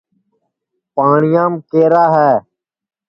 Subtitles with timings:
[0.95, 2.31] پاٹٹؔیام کیرا ہے